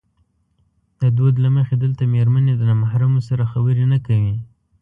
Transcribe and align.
د 0.99 1.01
دود 1.17 1.35
له 1.43 1.49
مخې 1.55 1.75
دلته 1.83 2.03
مېرمنې 2.13 2.53
د 2.57 2.61
نامحرمو 2.69 3.19
سره 3.29 3.49
خبرې 3.51 3.85
نه 3.93 3.97
کوي. 4.07 4.35